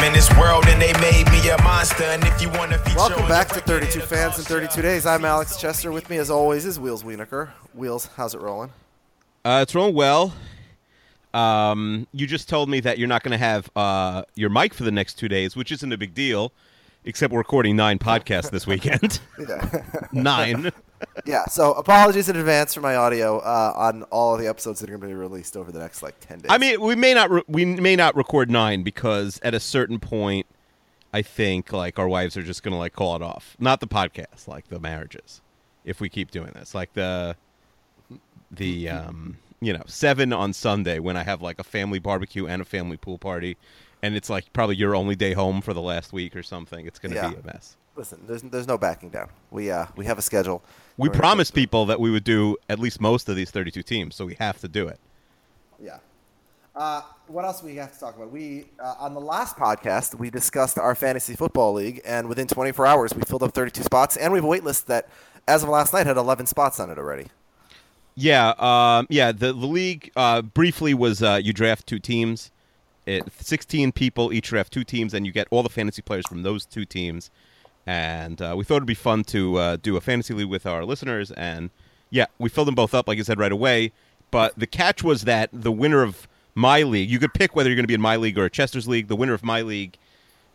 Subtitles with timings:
[0.00, 2.04] I'm in this world and they made me a monster.
[2.04, 5.04] And if you want to feature Welcome back to 32 Fans in 32 Days.
[5.04, 5.92] I'm Alex Chester.
[5.92, 7.50] With me, as always, is Wheels Wienerkur.
[7.74, 8.72] Wheels, how's it rolling?
[9.44, 10.32] Uh, it's rolling well.
[11.34, 14.84] Um, you just told me that you're not going to have uh, your mic for
[14.84, 16.50] the next two days, which isn't a big deal,
[17.04, 19.20] except we're recording nine podcasts this weekend.
[20.12, 20.70] nine.
[21.24, 24.90] Yeah, so apologies in advance for my audio uh, on all of the episodes that
[24.90, 26.46] are going to be released over the next like 10 days.
[26.50, 29.98] I mean, we may not re- we may not record nine because at a certain
[29.98, 30.46] point,
[31.12, 33.56] I think like our wives are just going to like call it off.
[33.58, 35.40] Not the podcast, like the marriages.
[35.84, 37.36] If we keep doing this, like the
[38.50, 42.60] the um you know seven on Sunday when I have like a family barbecue and
[42.60, 43.56] a family pool party,
[44.02, 46.86] and it's like probably your only day home for the last week or something.
[46.86, 47.30] It's going to Yeah.
[47.30, 47.76] be a mess.
[47.96, 49.28] Listen, there's, there's no backing down.
[49.50, 50.62] We uh we have a schedule.
[50.96, 51.62] We We're promised stick to it.
[51.62, 54.58] people that we would do at least most of these 32 teams, so we have
[54.60, 54.98] to do it.
[55.82, 55.98] Yeah.
[56.76, 58.30] Uh, what else we have to talk about?
[58.30, 62.86] We uh, on the last podcast we discussed our fantasy football league, and within 24
[62.86, 65.08] hours we filled up 32 spots, and we have a wait list that,
[65.48, 67.26] as of last night, had 11 spots on it already.
[68.14, 69.32] Yeah, um, yeah.
[69.32, 72.50] The the league uh, briefly was uh, you draft two teams,
[73.16, 76.42] it, sixteen people each draft two teams, and you get all the fantasy players from
[76.42, 77.30] those two teams.
[77.86, 80.84] And uh, we thought it'd be fun to uh, do a fantasy league with our
[80.84, 81.70] listeners, and
[82.10, 83.92] yeah, we filled them both up, like I said right away.
[84.30, 87.76] But the catch was that the winner of my league, you could pick whether you're
[87.76, 89.08] going to be in my league or Chester's league.
[89.08, 89.96] The winner of my league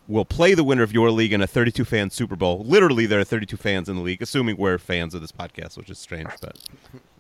[0.07, 2.63] will play the winner of your league in a 32 fan Super Bowl.
[2.63, 5.89] Literally, there are 32 fans in the league, assuming we're fans of this podcast, which
[5.89, 6.57] is strange, but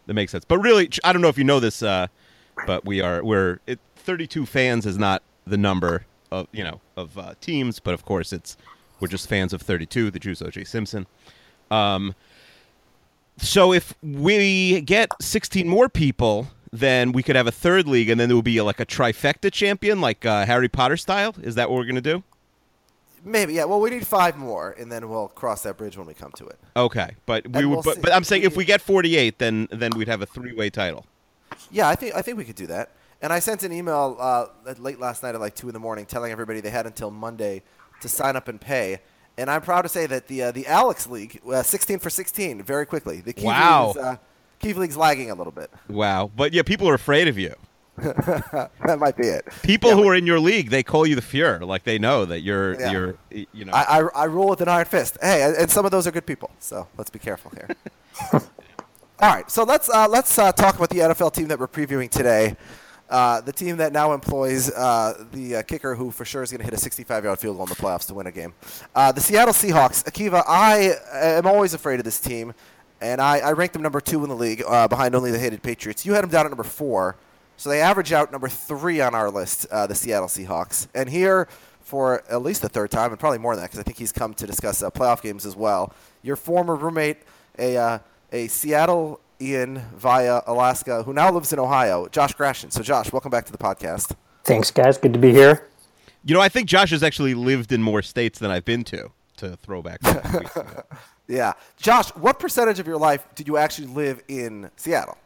[0.05, 0.45] that makes sense.
[0.45, 2.07] But really, I don't know if you know this, uh,
[2.67, 7.17] but we are we're it, 32 fans is not the number of you know of
[7.17, 8.55] uh, teams, but of course it's
[8.99, 10.11] we're just fans of 32.
[10.11, 10.63] The Juice, O.J.
[10.63, 11.05] Simpson.
[11.69, 12.15] Um,
[13.37, 18.19] so if we get 16 more people, then we could have a third league, and
[18.19, 21.35] then there will be like a trifecta champion, like uh, Harry Potter style.
[21.41, 22.23] Is that what we're gonna do?
[23.25, 23.65] Maybe, yeah.
[23.65, 26.45] Well, we need five more, and then we'll cross that bridge when we come to
[26.45, 26.59] it.
[26.77, 27.73] Okay, but we would.
[27.73, 30.69] we'll but, but I'm saying if We- get 48, then then we'd have a three-way
[30.69, 31.05] title.
[31.71, 32.91] Yeah, I think I think we could do that.
[33.21, 36.05] And I sent an email uh, late last night at like two in the morning,
[36.05, 37.63] telling everybody they had until Monday
[38.01, 38.99] to sign up and pay.
[39.37, 42.61] And I'm proud to say that the uh, the Alex League, uh, 16 for 16,
[42.63, 43.21] very quickly.
[43.21, 43.87] The Key Wow.
[43.87, 44.17] League is, uh,
[44.79, 45.69] League's lagging a little bit.
[45.89, 47.53] Wow, but yeah, people are afraid of you.
[47.97, 49.45] that might be it.
[49.63, 51.65] People Yeah, who are in your league, they call you the Fuhrer.
[51.65, 52.91] Like they know that you're Yeah.
[52.91, 53.17] you're
[53.53, 53.71] you know.
[53.73, 55.17] I, I, I rule with an iron fist.
[55.21, 57.69] Hey, and- and some of those are good people, so let's be careful here.
[59.21, 62.09] All right, so let's uh, let's uh, talk about the NFL team that we're previewing
[62.09, 62.55] today.
[63.09, 66.59] Uh, the team that now employs uh, the uh, kicker who for sure is going
[66.59, 68.53] to hit a 65-yard field goal in the playoffs to win a game.
[68.95, 70.03] Uh, the Seattle Seahawks.
[70.05, 72.53] Akiva, I am always afraid of this team,
[72.99, 75.61] and I, I ranked them number two in the league, uh, behind only the hated
[75.61, 76.05] Patriots.
[76.05, 77.15] You had them down at number four,
[77.57, 80.87] so they average out number three on our list, uh, the Seattle Seahawks.
[80.95, 81.47] And here,
[81.81, 84.11] for at least the third time, and probably more than that, because I think he's
[84.11, 85.93] come to discuss uh, playoff games as well.
[86.23, 87.17] Your former roommate,
[87.59, 87.99] a uh,
[88.31, 92.71] a Seattle Ian via Alaska, who now lives in Ohio, Josh Grashin.
[92.71, 94.15] So, Josh, welcome back to the podcast.
[94.43, 94.97] Thanks, guys.
[94.97, 95.67] Good to be here.
[96.23, 99.11] you know, I think Josh has actually lived in more states than I've been to.
[99.37, 99.99] To throw back.
[100.03, 100.83] a couple weeks ago.
[101.27, 105.17] Yeah, Josh, what percentage of your life did you actually live in Seattle?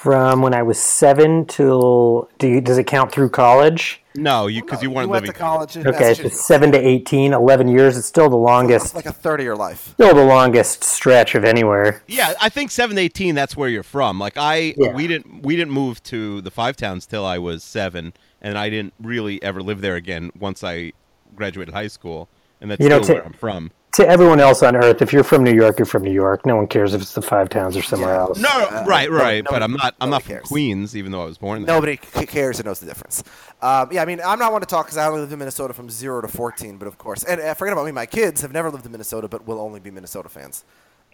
[0.00, 4.02] From when I was seven till do you, does it count through college?
[4.16, 5.32] No, you because you weren't went living.
[5.32, 6.44] to college in Okay, so Massachusetts.
[6.44, 7.96] seven to 18, 11 years.
[7.96, 9.90] It's still the It's longest, like a third of your life.
[9.92, 12.02] still the longest stretch of anywhere.
[12.08, 13.34] Yeah, I think seven to eighteen.
[13.36, 14.18] That's where you're from.
[14.18, 14.92] Like I, Yeah.
[14.92, 18.70] we didn't we didn't move to the five towns till I was seven, and I
[18.70, 20.92] didn't really ever live there again once I
[21.36, 22.28] graduated high school,
[22.60, 23.70] and that's You know, still to- where I'm from.
[23.92, 26.46] To everyone else on Earth, if you're from New York, you're from New York.
[26.46, 28.38] No one cares if it's the Five Towns or somewhere else.
[28.38, 29.44] No, right, right.
[29.44, 29.94] no- but I'm not.
[30.00, 30.48] I'm not from cares.
[30.48, 31.74] Queens, even though I was born there.
[31.74, 33.22] Nobody cares and knows the difference.
[33.60, 35.74] Um, yeah, I mean, I'm not one to talk because I only lived in Minnesota
[35.74, 37.92] from zero to 14, but of course, and uh, forget about me.
[37.92, 40.64] My kids have never lived in Minnesota, but will only be Minnesota fans.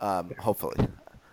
[0.01, 0.77] Um, hopefully,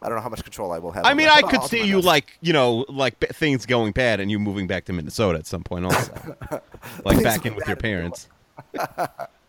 [0.01, 1.05] I don't know how much control I will have.
[1.05, 3.91] I mean, that, I could I'll see you like, you know, like b- things going
[3.91, 6.35] bad and you moving back to Minnesota at some point also.
[7.05, 8.29] like back in with your parents.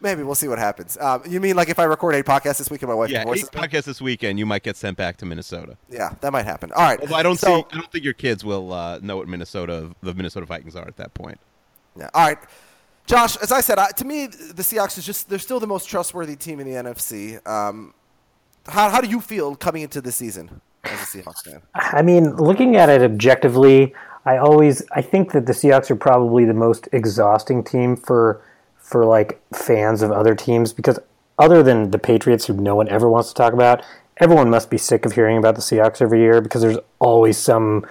[0.00, 0.96] Maybe we'll see what happens.
[0.98, 3.20] Um, you mean like if I record a podcast this week and my wife Yeah,
[3.20, 3.66] divorces eight me?
[3.68, 5.76] podcasts this weekend, you might get sent back to Minnesota.
[5.88, 6.72] Yeah, that might happen.
[6.72, 7.00] All right.
[7.00, 9.90] Although I don't so, see, I don't think your kids will uh, know what Minnesota,
[10.02, 11.38] the Minnesota Vikings are at that point.
[11.96, 12.10] Yeah.
[12.14, 12.38] All right.
[13.06, 15.88] Josh, as I said, I, to me, the Seahawks is just, they're still the most
[15.88, 17.44] trustworthy team in the NFC.
[17.48, 17.92] Um,
[18.66, 21.62] how, how do you feel coming into the season as a Seahawks fan?
[21.74, 23.94] I mean, looking at it objectively,
[24.24, 28.42] I always I think that the Seahawks are probably the most exhausting team for
[28.90, 30.98] for like fans of other teams because
[31.38, 33.82] other than the Patriots, who no one ever wants to talk about,
[34.18, 37.86] everyone must be sick of hearing about the Seahawks every year because there's always some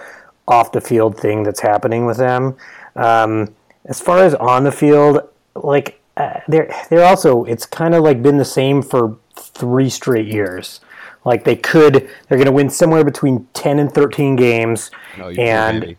[0.46, 2.56] off the field thing that's happening with them.
[2.96, 3.54] Um,
[3.86, 8.22] as far as on the field, like uh, they're they're also it's kind of like
[8.22, 10.80] been the same for three straight years.
[11.24, 15.96] Like they could, they're going to win somewhere between ten and thirteen games, No, and.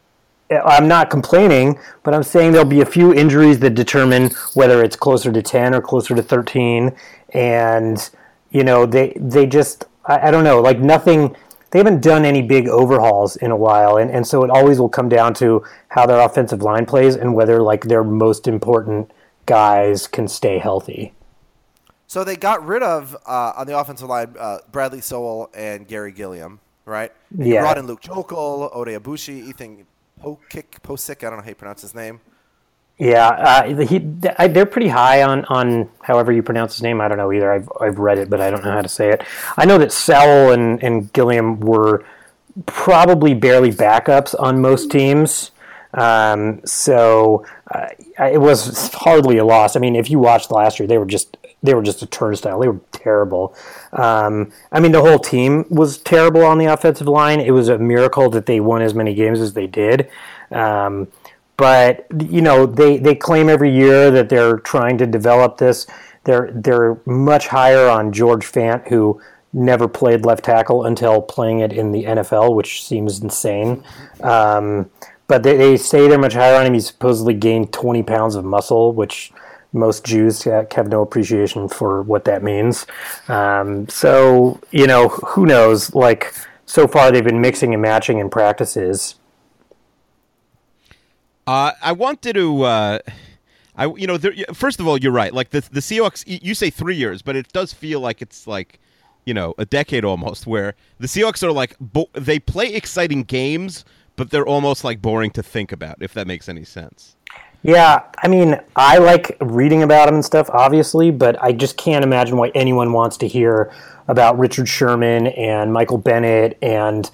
[0.51, 4.95] I'm not complaining, but I'm saying there'll be a few injuries that determine whether it's
[4.95, 6.92] closer to 10 or closer to 13.
[7.33, 8.09] And,
[8.50, 11.36] you know, they, they just, I, I don't know, like nothing,
[11.71, 13.98] they haven't done any big overhauls in a while.
[13.98, 17.33] And, and so it always will come down to how their offensive line plays and
[17.33, 19.12] whether, like, their most important
[19.45, 21.13] guys can stay healthy.
[22.07, 26.12] So they got rid of, uh, on the offensive line, uh, Bradley Sowell and Garry
[26.12, 27.13] Gilliam, right?
[27.39, 27.62] And Yeah.
[27.62, 29.86] brought in Luke Joeckel, Oday Aboushi, Ethan
[30.21, 32.21] Pokick, Posick, I don't know how you pronounce his name.
[32.97, 37.01] Yeah, uh, he, they're pretty high on, on however you pronounce his name.
[37.01, 37.51] I don't know either.
[37.51, 39.23] I've, I've read it, but I don't know how to say it.
[39.57, 42.06] I know that Sowell and, and Gilliam were
[42.68, 45.50] probably barely backups on most teams.
[45.95, 47.88] Um, so uh,
[48.19, 49.75] it was hardly a loss.
[49.75, 52.59] I mean, if you watched last year, they were just they were just a turnstile.
[52.59, 53.55] They were terrible.
[53.93, 57.39] Um, I mean, the whole team was terrible on the offensive line.
[57.39, 60.09] It was a miracle that they won as many games as they did.
[60.51, 61.07] Um,
[61.57, 65.85] but you know, they, they claim every year that they're trying to develop this.
[66.23, 69.21] They're they're much higher on George Fant, who
[69.53, 73.83] never played left tackle until playing it in the NFL, which seems insane.
[74.21, 74.89] Um,
[75.27, 76.73] but they, they say they're much higher on him.
[76.73, 79.31] He supposedly gained 20 pounds of muscle, which
[79.73, 82.85] most Jews have no appreciation for what that means.
[83.27, 85.95] Um, so, you know, who knows?
[85.95, 86.33] Like,
[86.65, 89.15] so far they've been mixing and matching in practices.
[91.47, 93.00] Uh, I wanted to, uh,
[93.75, 95.33] I you know, there, first of all, you're right.
[95.33, 98.79] Like the the Seahawks, you say three years, but it does feel like it's like,
[99.25, 100.45] you know, a decade almost.
[100.45, 103.83] Where the Seahawks are like, bo- they play exciting games,
[104.15, 105.97] but they're almost like boring to think about.
[106.01, 107.15] If that makes any sense.
[107.63, 112.03] Yeah, I mean, I like reading about him and stuff, obviously, but I just can't
[112.03, 113.71] imagine why anyone wants to hear
[114.07, 117.09] about Richard Sherman and Michael Bennett and.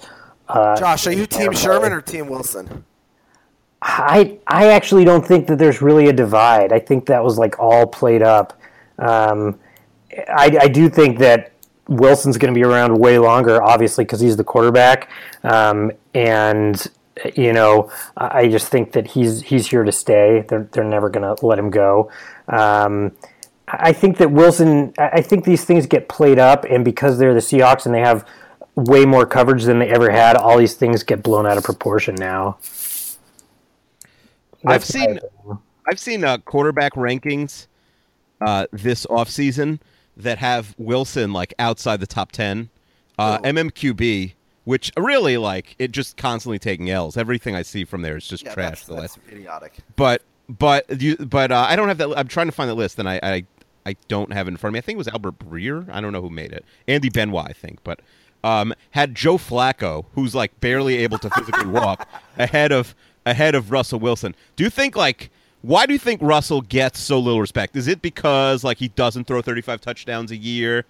[0.48, 2.84] Uh, Josh, are you Team Sherman or Team Wilson?
[3.82, 6.72] I I actually don't think that there's really a divide.
[6.72, 8.58] I think that was like all played up.
[8.98, 9.58] Um,
[10.28, 11.52] I, I do think that
[11.88, 15.10] Wilson's going to be around way longer, obviously, because he's the quarterback,
[15.44, 16.86] um, and
[17.34, 20.44] you know I I just think that he's he's here to stay.
[20.48, 22.10] They're they're never going to let him go.
[22.48, 23.12] Um,
[23.66, 24.94] I think that Wilson.
[24.98, 28.00] I I think these things get played up, and because they're the Seahawks and they
[28.00, 28.26] have
[28.74, 32.14] way more coverage than they ever had, all these things get blown out of proportion
[32.14, 32.58] now.
[34.64, 35.20] I've seen.
[35.90, 37.66] I've seen uh, quarterback rankings
[38.40, 39.80] uh, this offseason
[40.18, 42.70] that have Wilson like outside the top ten.
[43.18, 44.34] Uh, MMQB,
[44.68, 47.16] which really like it just constantly taking L's.
[47.16, 48.68] Everything I see from there is just Yeah, trash.
[48.70, 49.78] that's, The that's last, idiotic.
[49.96, 52.12] but but you but uh, I don't have that.
[52.18, 53.44] I'm trying to find the list, and I, I
[53.86, 54.78] I don't have it in front of me.
[54.78, 55.88] I think it was Albert Breer.
[55.90, 56.66] I don't know who made it.
[56.86, 58.00] Andy Benoit, I think, but
[58.44, 62.06] um, had Joe Flacco, who's like barely able to physically walk,
[62.36, 62.94] ahead of
[63.24, 64.34] ahead of Russell Wilson.
[64.56, 65.30] Do you think like
[65.62, 67.74] why do you think Russell gets so little respect?
[67.74, 70.84] Is it because like he doesn't throw 35 touchdowns a year?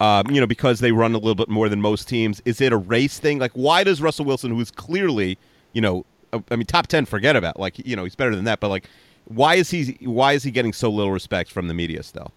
[0.00, 2.40] Um, you know, because they run a little bit more than most teams.
[2.44, 3.40] Is it a race thing?
[3.40, 5.38] Like, why does Russell Wilson, who is clearly,
[5.72, 7.58] you know, uh, I mean, top ten, forget about.
[7.58, 8.60] Like, you know, he's better than that.
[8.60, 8.88] But like,
[9.24, 9.98] why is he?
[10.02, 12.32] Why is he getting so little respect from the media still?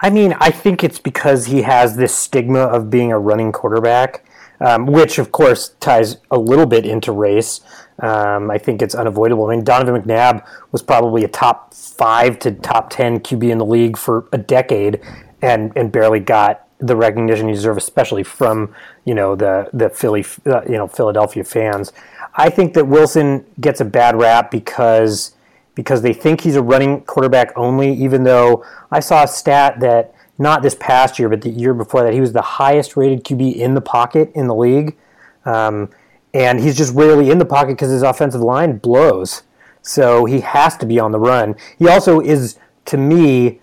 [0.00, 4.24] I mean, I think it's because he has this stigma of being a running quarterback,
[4.60, 7.60] um, which of course ties a little bit into race.
[8.00, 9.46] Um, I think it's unavoidable.
[9.46, 13.66] I mean, Donovan McNabb was probably a top five to top ten QB in the
[13.66, 15.00] league for a decade,
[15.42, 20.24] and and barely got the recognition he deserved, especially from you know the the Philly
[20.46, 21.92] uh, you know Philadelphia fans.
[22.34, 25.34] I think that Wilson gets a bad rap because
[25.74, 30.14] because they think he's a running quarterback only, even though I saw a stat that
[30.38, 33.56] not this past year, but the year before that, he was the highest rated QB
[33.56, 34.96] in the pocket in the league.
[35.44, 35.90] Um,
[36.34, 39.42] and he's just rarely in the pocket because his offensive line blows.
[39.82, 41.56] So he has to be on the run.
[41.78, 43.60] He also is, to me,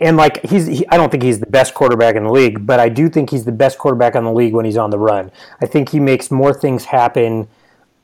[0.00, 2.80] and like he's, he, I don't think he's the best quarterback in the league, but
[2.80, 5.30] I do think he's the best quarterback in the league when he's on the run.
[5.60, 7.48] I think he makes more things happen,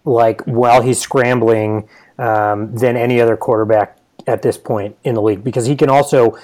[0.05, 1.89] like while he's scrambling,
[2.19, 6.37] um, than any other quarterback at this point in the league because he can also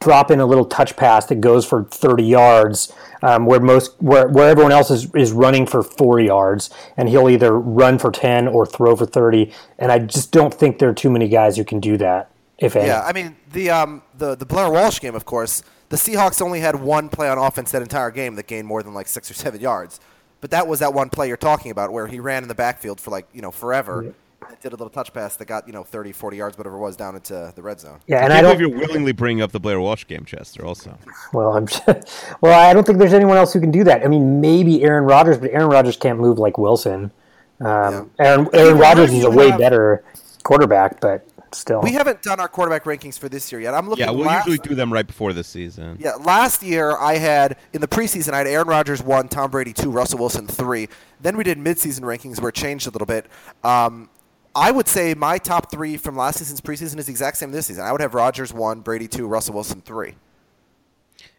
[0.00, 4.26] drop in a little touch pass that goes for 30 yards um, where most where,
[4.26, 8.48] where everyone else is, is running for four yards and he'll either run for 10
[8.48, 11.64] or throw for 30 and i just don't think there are too many guys who
[11.64, 12.86] can do that if any.
[12.86, 15.62] Yeah, I mean the um the the Blair Walsh game, of course.
[15.88, 18.94] The Seahawks only had one play on offense that entire game that gained more than
[18.94, 20.00] like six or seven yards,
[20.40, 22.98] but that was that one play you're talking about where he ran in the backfield
[23.00, 24.00] for like you know forever.
[24.00, 24.14] and
[24.62, 26.96] Did a little touch pass that got you know 30, 40 yards, whatever it was,
[26.96, 27.98] down into the red zone.
[28.06, 30.24] yeah and I i can't believe don't you're willingly bringing up the Blair Walsh game,
[30.24, 30.64] Chester.
[30.64, 30.96] Also,
[31.34, 31.66] well i'm
[32.40, 35.04] well i don't think there's anyone else who can do that i mean maybe aaron
[35.04, 37.10] rodgers but aaron rodgers can't move like wilson
[37.60, 40.04] um, aaron, aaron rodgers is a way have- better
[40.42, 43.74] quarterback but still We haven't done our quarterback rankings for this year yet.
[43.74, 44.04] I'm looking.
[44.04, 45.96] yeah, we'll last, usually do them right before the season.
[46.00, 49.72] Yeah, last year I had in the preseason I had Aaron Rodgers one, Tom Brady
[49.72, 50.88] two, Russell Wilson three.
[51.20, 53.26] Then we did midseason rankings where it changed a little bit.
[53.62, 54.08] Um,
[54.54, 57.66] I would say my top three from last season's preseason is the exact same this
[57.66, 57.84] season.
[57.84, 60.14] I would have Rodgers one, Brady two, Russell Wilson three.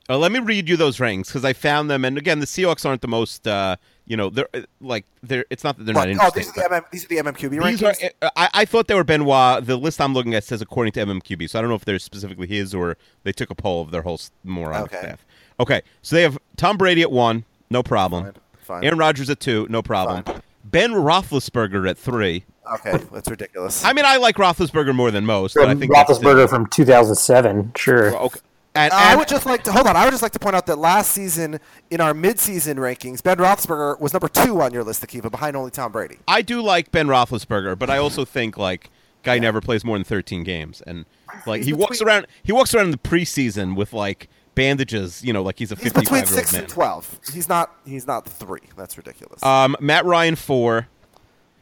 [0.09, 2.85] Uh, let me read you those ranks because I found them, and again, the Seahawks
[2.85, 5.45] aren't the most, uh, you know, they're uh, like they're.
[5.49, 6.09] It's not that they're What?
[6.09, 6.53] not Oh, interesting.
[6.55, 8.03] these are, the MM, these are the MMQB These rankings.
[8.03, 9.65] are, uh, I, I thought they were Benoit.
[9.65, 11.99] The list I'm looking at says according to MMQB, so I don't know if they're
[11.99, 14.99] specifically his or they took a poll of their whole s- moronic Okay.
[14.99, 15.25] staff.
[15.59, 18.23] Okay, so they have Tom Brady at one, no problem.
[18.25, 18.83] Fine, fine.
[18.83, 20.23] Aaron Rodgers at two, no problem.
[20.65, 22.43] Ben Roethlisberger at three.
[22.75, 23.83] okay, that's ridiculous.
[23.85, 25.53] I mean, I like Roethlisberger more than most.
[25.55, 28.39] but I think Roethlisberger from 2007 sure Okay.
[28.75, 29.95] And, Uh, I would just like to hold on.
[29.95, 31.59] I would just like to point out that last season
[31.91, 35.69] in our midseason rankings, Ben Roethlisberger was number two on your list, Akiva, behind only
[35.71, 36.17] Tom Brady.
[36.27, 38.89] I do like Ben Roethlisberger, but I also think like
[39.21, 41.05] guy never plays more than 13 games, and
[41.45, 42.25] like He's he walks around.
[42.41, 45.93] He walks around in the preseason with like bandages, you know, like he's a He's
[45.93, 46.61] 55 between six man.
[46.63, 47.19] and twelve.
[47.31, 47.75] He's not.
[47.85, 48.61] He's not three.
[48.75, 49.43] That's ridiculous.
[49.43, 50.87] Um, Matt Ryan four,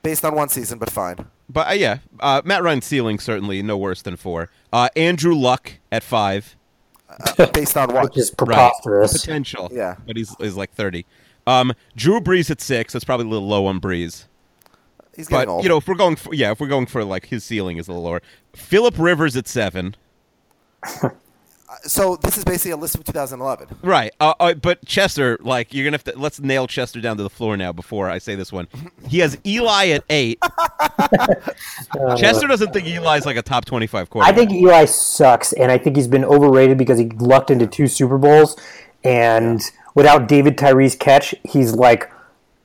[0.03, 1.27] Based on one season, but fine.
[1.49, 4.49] but uh, yeah, uh, Matt Ryan ceiling certainly no worse than four.
[4.73, 6.55] Uh, Andrew Luck at five,
[7.53, 8.03] Based on what?
[8.05, 8.37] which is right?
[8.37, 9.95] preposterous Potential, Yeah.
[10.05, 11.05] but he's is like 30.
[11.47, 12.93] Um, Drew Brees at six.
[12.93, 14.25] That's probably a little low on Brees.
[15.15, 15.63] He's getting But old.
[15.63, 17.87] you know, if we're going for yeah, if we're going for like his ceiling is
[17.87, 18.21] a little lower.
[18.55, 19.95] Philip Rivers at seven.
[21.83, 23.67] so this is basically a list from 2011.
[23.81, 24.13] Right.
[24.19, 27.29] Uh, uh, but Chester, like, you're gonna have to let's nail Chester down to the
[27.29, 28.67] floor now before I say this one.
[29.07, 30.39] He has Eli at eight.
[32.17, 34.33] Chester doesn't think Eli's like a top twenty-five quarterback.
[34.33, 37.87] I think Eli sucks, and I think he's been overrated because he lucked into two
[37.87, 38.57] Super Bowls,
[39.03, 39.61] and
[39.95, 42.11] without David Tyree's catch, he's like,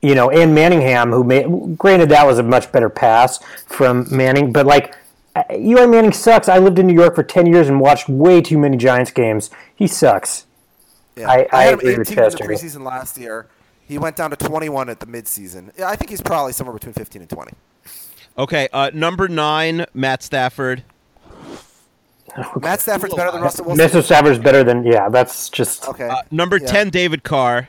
[0.03, 1.79] you know, and Manningham, who made.
[1.79, 4.97] Granted, that was a much better pass from Manning, but like, uh,
[5.53, 6.49] Eli Manning sucks.
[6.49, 9.51] I lived in New York for ten years and watched way too many Giants games.
[9.75, 10.47] He sucks.
[11.17, 11.29] Yeah.
[11.31, 13.47] I- I had him agree with 18 in the preseason last year.
[13.89, 15.71] He went down to 21 at the midseason.
[15.79, 17.53] Yeah, I think he's probably somewhere between 15 and 20.
[18.39, 18.69] okay.
[18.73, 20.83] Uh, number nine, Matt Stafford.
[22.61, 23.87] Matt Stafford's better than Russell Wilson.
[24.01, 24.03] Mr.
[24.05, 25.09] Stafford's better than yeah.
[25.09, 26.09] That's just Okay.
[26.09, 26.67] Uh, number Yeah.
[26.67, 27.69] ten, David Carr.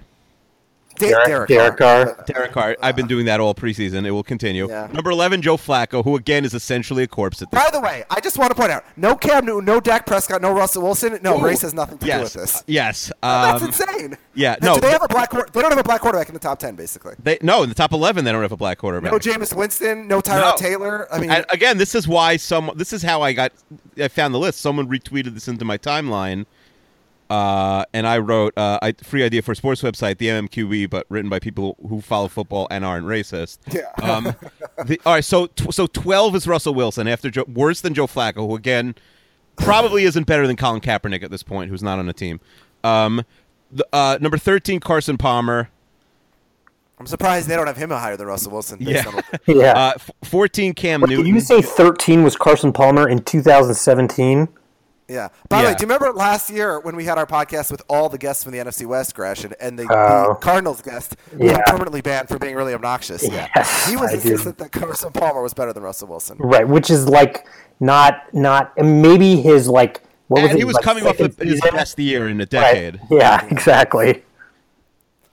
[0.97, 2.23] Da- Derek- Derek, Derek Carr.
[2.27, 2.77] Derek Carr.
[2.81, 4.05] I've been doing that all preseason.
[4.05, 4.69] It will continue.
[4.69, 4.87] Yeah.
[4.91, 7.63] Number eleven, Joe Flacco, who again is essentially a corpse at this.
[7.63, 10.41] By the way, I just want to point out: no Cam Newton, no Dak Prescott,
[10.41, 11.19] no Russell Wilson.
[11.21, 12.57] No, race has nothing to do with this.
[12.57, 13.11] Uh, yes.
[13.21, 14.17] That's Um, insane.
[14.35, 15.31] yeah, No, Do they have a black?
[15.31, 17.15] They don't have a black quarterback in the top ten, basically.
[17.21, 18.25] they no in the top eleven.
[18.25, 19.11] They don't have a black quarterback.
[19.11, 20.55] No Jameis Winston, no Tyrod No.
[20.57, 21.07] Taylor.
[21.13, 22.71] I mean, And again, this is why some.
[22.75, 23.51] This is how I got.
[23.99, 24.59] I found the list.
[24.61, 26.45] Someone retweeted this into my timeline,
[27.29, 31.05] uh, and I wrote uh, I, free idea for a sports website, the MMQB, but
[31.09, 33.59] written by people who follow football and aren't racist.
[33.73, 33.91] Yeah.
[34.03, 34.35] Um,
[34.85, 35.25] the, all right.
[35.25, 38.95] So tw- so twelve is Russell Wilson after Joe, worse than Joe Flacco, who again
[39.57, 42.39] probably isn't better than Colin Kaepernick at this point, who's not on a team.
[42.83, 43.23] Um,
[43.71, 45.69] the, uh, number thirteen, Carson Palmer.
[46.99, 48.79] I'm surprised they don't have him higher than Russell Wilson.
[48.81, 49.03] Yeah.
[49.45, 49.71] yeah.
[49.73, 51.27] Uh, f- fourteen, Cam Did Newton.
[51.27, 54.47] you say 13 was Carson Palmer in 2017?
[55.07, 55.29] Yeah.
[55.49, 55.69] By the Yeah.
[55.69, 58.43] way, do you remember last year when we had our podcast with all the guests
[58.43, 60.33] from the NFC West, Gresh, and, and the, Oh.
[60.33, 63.23] the Cardinals guest was permanently banned for being really obnoxious?
[63.27, 64.37] Yes, he was I do.
[64.37, 66.37] that Carson Palmer was better than Russell Wilson.
[66.39, 67.45] Right, which is like
[67.79, 71.47] not not maybe his like What and it, he was like coming off second of
[71.47, 72.49] his best year in a Right.
[72.49, 72.99] decade.
[73.09, 74.23] Yeah, exactly.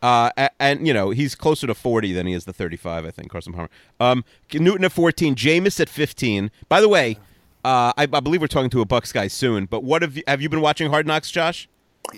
[0.02, 3.06] Uh, a- and, you know he's closer to 40 than he is the 35.
[3.06, 3.70] I think Carson Palmer.
[3.98, 6.50] Um, Newton at 14, Jameis at 15.
[6.68, 7.18] By the way,
[7.64, 9.66] uh, I, I believe we're talking to a Bucks guy soon.
[9.66, 11.68] But what have you, have you been watching Hard Knocks, Josh?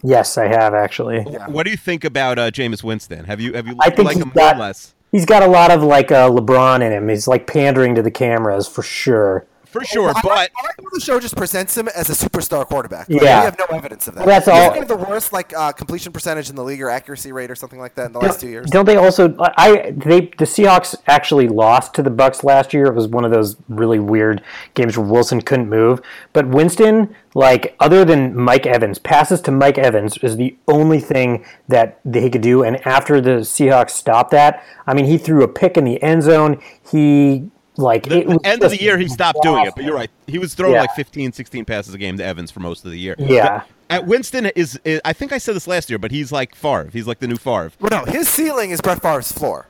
[0.02, 1.20] Yes, I have actually.
[1.46, 3.24] What do you think about uh, Jameis Winston?
[3.24, 4.92] Have you have you I think like he's him got- more or less?
[5.12, 7.08] He's got a lot of like uh, LeBron in him.
[7.08, 9.46] He's like pandering to the cameras for sure.
[9.80, 12.12] For sure, I but like, I like how the show just presents him as a
[12.12, 13.08] superstar quarterback.
[13.08, 13.40] But Yeah.
[13.40, 14.26] we have no evidence of that.
[14.26, 17.32] Well, that's all- He's the worst like uh, completion percentage in the league or accuracy
[17.32, 18.70] rate or something like that in the last two years.
[18.70, 19.34] Don't they also?
[19.56, 22.86] I they the Seahawks actually lost to the Bucks last year.
[22.86, 24.42] It was one of those really weird
[24.74, 26.00] games where Wilson couldn't move.
[26.32, 31.44] But Winston, like other than Mike Evans, passes to Mike Evans is the only thing
[31.68, 32.62] that he could do.
[32.62, 36.22] And after the Seahawks stopped that, I mean, he threw a pick in the end
[36.22, 36.60] zone.
[36.90, 39.74] He like the, it was end of the year he stopped doing it.
[39.74, 40.10] But you're right.
[40.26, 40.82] He was throwing Yeah.
[40.82, 43.14] like 15, 16 passes a game to Evans for most of the year.
[43.18, 43.62] Yeah.
[43.88, 46.90] At Winston is, is I think I said this last year, but he's like Favre.
[46.92, 47.70] He's like the new Favre.
[47.80, 49.68] Well, no, his ceiling is Brett Favre's floor.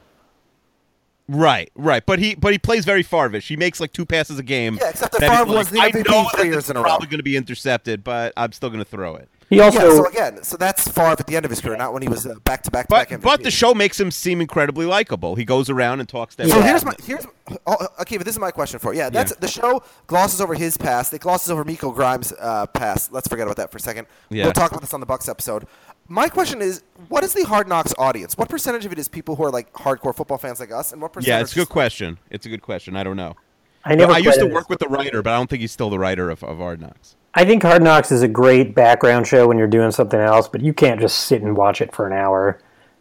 [1.29, 2.07] Right, right.
[2.07, 3.49] But he but he plays very Favre-ish.
[3.49, 4.79] He makes like two passes a game.
[4.81, 6.77] Yeah, except that he's Favre was the I MVP know three that years this in
[6.77, 6.85] a row.
[6.85, 9.29] Probably going to be intercepted, but I'm still going to throw it.
[9.49, 11.93] He also yeah, so again, so that's Favre at the end of his career, not
[11.93, 14.11] when he was uh, back to back to But back but the show makes him
[14.11, 15.37] seem incredibly likable.
[15.37, 17.27] He goes around and talks to So here's my here's
[17.67, 19.01] oh, okay, but this is my question for you.
[19.01, 19.37] Yeah, that's Yeah.
[19.41, 21.13] the show glosses over his past.
[21.13, 23.13] It glosses over Miko Grimes' uh, past.
[23.13, 24.09] Let's forget about that for a second.
[24.31, 24.45] Yeah.
[24.45, 25.67] We'll talk about this on the Bucks episode.
[26.09, 28.39] My question is, what is the Hard Knocks audience?
[28.39, 31.01] What percentage of it is people who are like hardcore football fans like us, and
[31.01, 31.29] what percentage?
[31.29, 32.19] Yeah, it's a good question.
[32.31, 32.97] It's a good question.
[32.97, 33.37] I don't know.
[33.85, 34.13] I never.
[34.13, 36.31] I used to work with the writer, but I don't think he's still the writer
[36.31, 37.17] of, of Hard Knocks.
[37.37, 40.63] I think Hard Knocks is a great background show when you're doing something else, but
[40.63, 42.59] you can't just sit and watch it for an hour.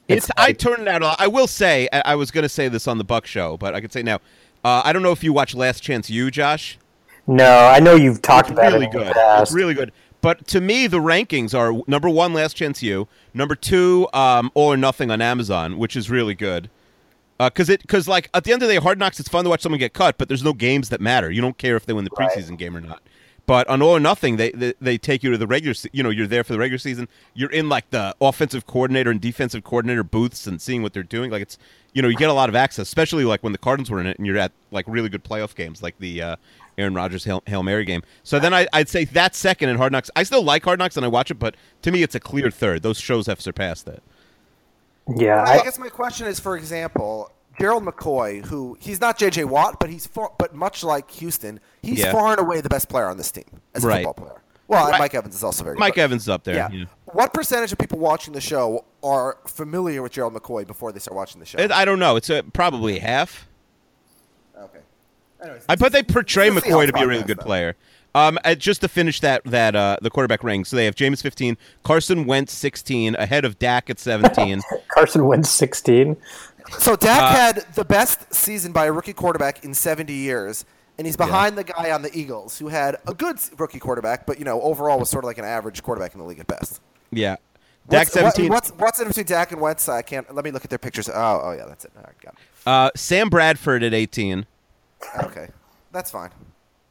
[0.09, 1.01] It's, I turned it out.
[1.01, 1.15] a lot.
[1.21, 3.73] I will say I, I was going to say this on the Buck show, but
[3.73, 4.19] I could say now.
[4.63, 6.77] Uh, I don't know if you watch Last Chance U, Josh.
[7.27, 9.13] No, I know you've talked It's about really it Really good.
[9.13, 9.41] past.
[9.43, 9.91] It's really good.
[10.21, 13.07] But to me, the rankings are number one, Last Chance U.
[13.33, 16.69] Number two, um, All or Nothing on Amazon, which is really good.
[17.39, 19.49] Because it, because like at the end of the day, Hard Knocks, it's fun to
[19.49, 21.29] watch someone get cut, but there's no games that matter.
[21.31, 23.01] You don't care if they win the preseason game or not.
[23.45, 25.73] But on All or Nothing, they, they they take you to the regular.
[25.73, 27.07] se- You know, you're there for the regular season.
[27.33, 31.29] You're in like the offensive coordinator and defensive coordinator booths and seeing what they're doing.
[31.29, 31.57] Like it's,
[31.93, 34.07] you know, you get a lot of access, especially like when the Cardinals were in
[34.07, 36.35] it, and you're at like really good playoff games, like the uh,
[36.77, 38.01] Aaron Rodgers Hail, Hail Mary game.
[38.23, 40.09] So then I, I'd say that's second in Hard Knocks.
[40.15, 42.49] I still like Hard Knocks and I watch it, but to me, it's a clear
[42.49, 42.81] third.
[42.81, 44.01] Those shows have surpassed that.
[45.15, 49.45] Yeah, I, I, guess my question is, for example, Gerald McCoy, who he's not J.J.
[49.45, 52.11] Watt, but he's far, but much like Houston, he's Yeah.
[52.11, 54.05] far and away the best player on this team as a Right.
[54.05, 54.41] football player.
[54.67, 54.99] Well, Right.
[54.99, 55.75] Mike Evans is also very.
[55.75, 55.79] Good.
[55.79, 56.01] Mike good.
[56.01, 56.55] Evans is up there.
[56.55, 56.69] Yeah.
[56.71, 56.85] Yeah.
[57.05, 61.15] What percentage of people watching the show are familiar with Gerald McCoy before they start
[61.15, 61.59] watching the show?
[61.59, 62.15] It- I don't know.
[62.15, 63.47] It's a, probably half.
[64.59, 64.79] okay.
[65.41, 67.43] Anyways, I bet they portray McCoy to be a really good though.
[67.43, 67.75] player.
[68.15, 70.63] Um, uh, just to finish that that uh, the quarterback ring.
[70.63, 74.61] So they have Jameis 15, Carson Wentz 16, ahead of Dak at 17.
[74.87, 76.15] Carson Wentz 16.
[76.79, 80.65] So Dak Uh, had the best season by a rookie quarterback in 70 years,
[80.97, 84.39] and he's behind the guy on the Eagles who had a good rookie quarterback, but
[84.39, 86.81] you know overall was sort of like an average quarterback in the league at best.
[87.11, 87.35] yeah,
[87.89, 88.49] Dak What's, what- 17.
[88.51, 89.87] what's what's in between Dak and Wentz?
[89.89, 90.33] I can't.
[90.33, 91.07] Let me look at their pictures.
[91.09, 91.91] Oh, oh yeah, that's it.
[91.95, 94.45] All right, got uh, Sam Bradford at 18.
[95.23, 95.49] Okay,
[95.91, 96.31] that's fine.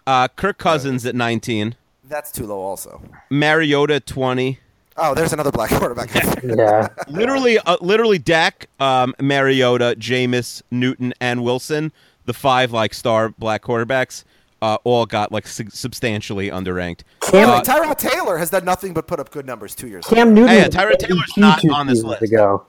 [0.06, 1.74] Uh, Kirk Cousins at 19.
[2.06, 3.00] That's too low, also.
[3.30, 4.58] Mariota 20.
[4.96, 6.10] Oh, there's another black quarterback.
[6.44, 11.92] Yeah, literally, uh, literally, Dak, um, Mariota, Jameis, Newton, and Wilson,
[12.26, 14.24] the five like star black quarterbacks,
[14.62, 17.00] uh, all got like su- substantially underranked.
[17.22, 20.06] Cam, Uh, Tyrod Taylor has done nothing but put up good numbers two years.
[20.06, 20.16] Ago.
[20.16, 20.48] Cam Newton.
[20.50, 22.22] Hey, yeah, was Tyrod MVP Taylor's not on this seasons list.
[22.32, 22.66] Ago.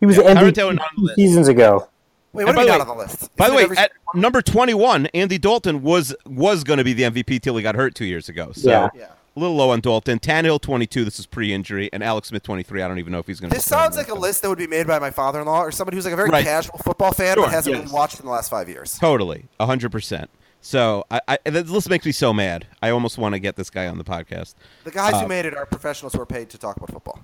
[0.00, 1.16] He was Yeah, Tyrod MVP Taylor not on the two list.
[1.16, 1.88] seasons ago.
[2.32, 3.36] Wait, what And are we by not the on the list?
[3.36, 7.02] By the way, every- at number 21, Andy Dalton was was going to be the
[7.04, 8.52] MVP till he got hurt two years ago.
[8.52, 8.88] So Yeah.
[8.94, 9.06] Yeah.
[9.40, 10.18] A little low on Dalton.
[10.18, 11.04] Tannehill 22.
[11.04, 12.82] This is pre-injury, and Alex Smith 23.
[12.82, 13.56] I don't even know if he's going to.
[13.56, 16.04] This sounds like a list that would be made by my father-in-law or somebody who's
[16.04, 16.44] like a very Right.
[16.44, 17.82] casual football fan Sure, but hasn't yes.
[17.84, 18.98] really watched in the last five years.
[18.98, 20.30] Totally, hundred percent.
[20.62, 22.66] So I, I this list makes me so mad.
[22.82, 24.54] I almost want to get this guy on the podcast.
[24.84, 27.20] The guys Uh, who made it are professionals who are paid to talk about football.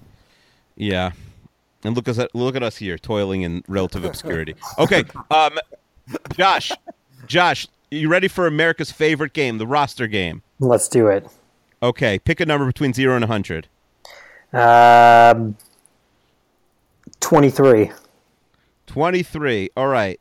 [0.75, 1.11] Yeah,
[1.85, 4.55] and look at look at us here, toiling in relative obscurity.
[4.79, 5.59] Okay, um,
[6.35, 6.73] Josh,
[7.27, 10.43] Josh, you ready for America's favorite game, the roster game?
[10.59, 11.27] Let's do it.
[11.83, 13.69] Okay, pick a number between zero and hundred.
[14.53, 15.57] Um,
[17.21, 17.91] 23.
[18.87, 19.71] 23.
[19.77, 20.21] All right.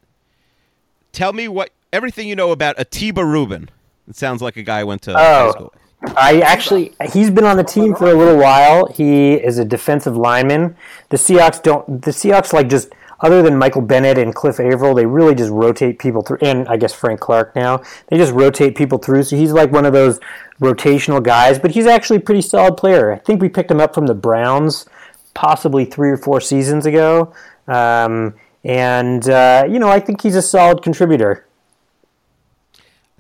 [1.12, 3.70] Tell me what everything you know about Ahtyba Rubin.
[4.08, 5.52] It sounds like a guy I went to high Oh.
[5.52, 5.74] school.
[6.18, 8.86] I actually, he's been on the team for a little while.
[8.88, 10.76] He is a defensive lineman.
[11.10, 12.02] The Seahawks don't.
[12.04, 12.90] The Seahawks like just
[13.20, 16.78] other than Michael Bennett and Cliff Avril, they really just rotate people through, and I
[16.78, 17.82] guess Frank Clark now.
[18.08, 19.24] They just rotate people through.
[19.24, 20.20] So he's like one of those
[20.60, 23.12] rotational guys, but he's actually a pretty solid player.
[23.12, 24.86] I think we picked him up from the Browns
[25.34, 27.34] possibly three or four seasons ago.
[27.68, 31.46] Um, and, uh, you know, I think he's a solid contributor.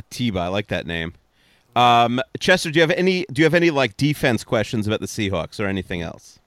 [0.01, 1.13] Ahtyba, I like that name.
[1.75, 3.25] Um, Chester, do you have any?
[3.31, 6.39] Do you have any like defense questions about the Seahawks or anything else?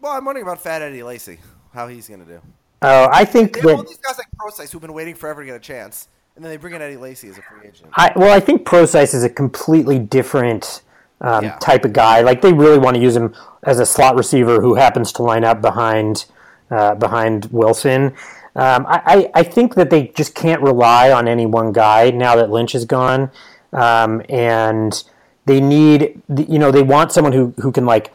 [0.00, 1.38] Well, I'm wondering about Fat Eddie Lacy,
[1.72, 2.40] how he's going to do.
[2.82, 5.46] Oh, I think They have all these guys like Prosise who've been waiting forever to
[5.46, 7.88] get a chance, and then they bring in Eddie Lacy as a free agent.
[7.94, 10.82] I, well, I think Prosise is a completely different
[11.22, 11.56] um, Yeah.
[11.58, 12.20] type of guy.
[12.20, 15.44] Like they really want to use him as a slot receiver who happens to line
[15.44, 16.26] up behind
[16.70, 18.12] uh, behind Wilson.
[18.56, 22.36] Um, I, I, I think that they just can't rely on any one guy now
[22.36, 23.30] that Lynch is gone,
[23.72, 25.02] um, and
[25.46, 28.12] they need you know they want someone who who can like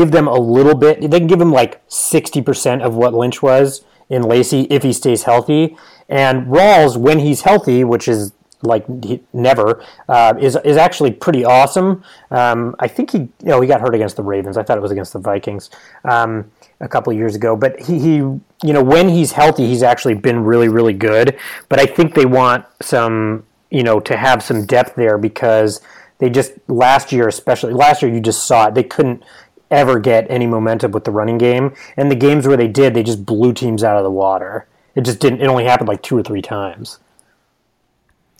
[0.00, 0.94] give them a little bit.
[1.00, 4.92] They can give him like sixty percent of what Lynch was in Lacy if he
[4.92, 5.76] stays healthy.
[6.08, 8.32] And Rawls, when he's healthy, which is
[8.62, 12.02] like he, never, uh, is is actually pretty awesome.
[12.30, 14.56] Um, I think he, you know, he got hurt against the Ravens.
[14.56, 15.70] I thought it was against the Vikings
[16.04, 17.56] um, a couple years ago.
[17.56, 21.38] But he, he, you know, when he's healthy, he's actually been really, really good.
[21.68, 25.80] But I think they want some, you know, to have some depth there because
[26.18, 28.74] they just last year, especially last year, you just saw it.
[28.74, 29.22] They couldn't
[29.70, 33.02] ever get any momentum with the running game, and the games where they did, they
[33.02, 34.66] just blew teams out of the water.
[34.94, 35.40] It just didn't.
[35.40, 36.98] It only happened like two or three times.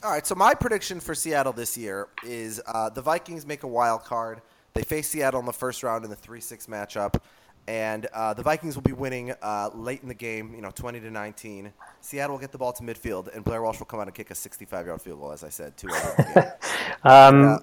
[0.02, 3.68] All right, so my prediction for Seattle this year is uh, the Vikings make a
[3.68, 4.40] wild card.
[4.72, 7.20] They face Seattle in the first round in the three-six matchup,
[7.68, 11.00] and uh, the Vikings will be winning uh, late in the game, you know, twenty
[11.00, 11.72] to nineteen.
[12.00, 14.30] Seattle will get the ball to midfield, and Blair Walsh will come out and kick
[14.30, 15.88] a sixty-five-yard field goal, as I said, two
[17.04, 17.58] um,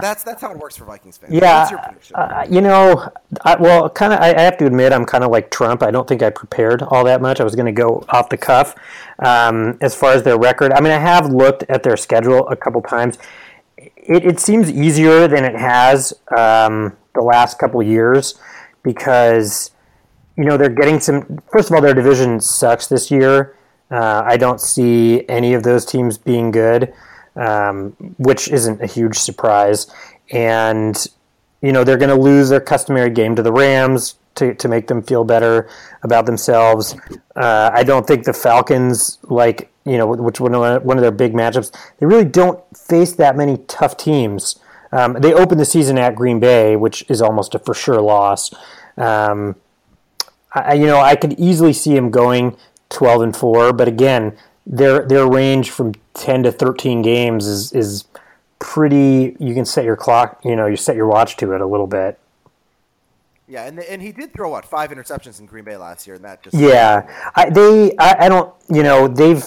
[0.00, 1.32] that's that's how it works for Vikings fans.
[1.32, 2.16] Yeah, What's your prediction?
[2.16, 3.10] uh, you know,
[3.42, 4.20] I, well, kind of.
[4.20, 5.82] I, I have to admit, I'm kind of like Trump.
[5.82, 7.40] I don't think I prepared all that much.
[7.40, 8.74] I was going to go off the cuff.
[9.18, 12.56] Um, as far as their record, I mean, I have looked at their schedule a
[12.56, 13.18] couple times.
[13.78, 18.38] It, it seems easier than it has um, the last couple years
[18.82, 19.70] because
[20.36, 21.40] you know they're getting some.
[21.50, 23.56] First of all, their division sucks this year.
[23.90, 26.94] Uh, I don't see any of those teams being good,
[27.36, 29.86] um, which isn't a huge surprise.
[30.30, 30.96] And
[31.60, 34.88] you know they're going to lose their customary game to the Rams to, to make
[34.88, 35.68] them feel better
[36.02, 36.96] about themselves.
[37.36, 41.12] Uh, I don't think the Falcons like you know which one of one of their
[41.12, 41.74] big matchups.
[41.98, 44.58] They really don't face that many tough teams.
[44.90, 48.52] Um, they opened the season at Green Bay, which is almost a for sure loss.
[48.98, 49.56] Um,
[50.54, 52.58] I, you know, I could easily see him going
[52.90, 54.36] 12 and 4, but again,
[54.66, 58.04] their their range from 10 to 13 games is is
[58.58, 61.66] pretty you can set your clock, you know, you set your watch to it a
[61.66, 62.18] little bit.
[63.48, 66.24] yeah, and and he did throw what five interceptions in Green Bay last year, and
[66.24, 67.30] that just Yeah.
[67.34, 69.44] I they I, I don't, you know, they've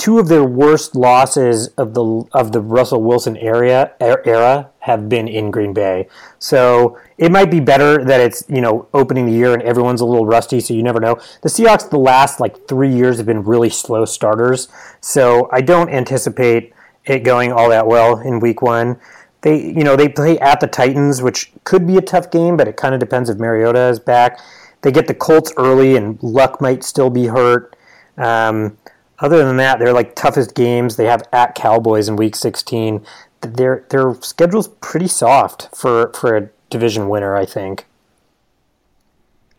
[0.00, 5.10] two of their worst losses of the of the Russell Wilson area er- era have
[5.10, 6.08] been in Green Bay.
[6.38, 10.06] So it might be better that it's you know opening the year and everyone's a
[10.06, 11.20] little rusty, so you never know.
[11.42, 14.68] The Seahawks the last like three years have been really slow starters,
[15.02, 16.72] so I don't anticipate
[17.04, 18.98] it going all that well in Week One.
[19.42, 22.66] They you know they play at the Titans, which could be a tough game, but
[22.66, 24.40] it kind of depends if Mariota is back.
[24.80, 27.76] They get the Colts early, and Luck might still be hurt.
[28.16, 28.78] Um,
[29.20, 30.96] other than that, they're like toughest games.
[30.96, 33.04] They have at Cowboys in Week 16.
[33.42, 37.86] Their their schedule's pretty soft for for a division winner, I think.